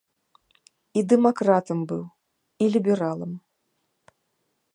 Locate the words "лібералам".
2.77-3.31